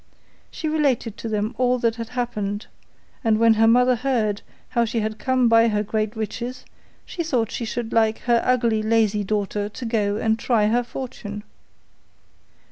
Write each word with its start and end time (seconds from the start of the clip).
She 0.49 0.67
related 0.67 1.15
to 1.17 1.29
them 1.29 1.53
all 1.59 1.77
that 1.77 1.97
had 1.97 2.09
happened, 2.09 2.65
and 3.23 3.37
when 3.37 3.53
the 3.53 3.67
mother 3.67 3.97
heard 3.97 4.41
how 4.69 4.83
she 4.83 4.99
had 5.01 5.19
come 5.19 5.47
by 5.47 5.67
her 5.67 5.83
great 5.83 6.15
riches, 6.15 6.65
she 7.05 7.23
thought 7.23 7.51
she 7.51 7.65
should 7.65 7.93
like 7.93 8.17
her 8.21 8.41
ugly, 8.43 8.81
lazy 8.81 9.23
daughter 9.23 9.69
to 9.69 9.85
go 9.85 10.15
and 10.15 10.39
try 10.39 10.65
her 10.69 10.81
fortune. 10.83 11.43